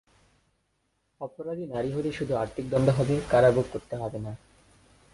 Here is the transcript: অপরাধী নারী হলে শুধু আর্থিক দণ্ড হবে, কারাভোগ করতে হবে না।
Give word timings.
অপরাধী 1.21 1.65
নারী 1.65 1.89
হলে 1.91 2.09
শুধু 2.11 2.33
আর্থিক 2.35 2.65
দণ্ড 2.69 2.87
হবে, 2.89 3.15
কারাভোগ 3.29 3.65
করতে 3.73 3.95
হবে 3.95 4.19
না। 4.19 4.31